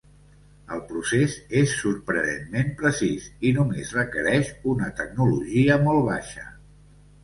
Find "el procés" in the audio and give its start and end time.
0.75-1.35